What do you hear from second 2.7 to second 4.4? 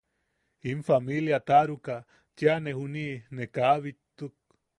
juniʼi ne kaa bittuk.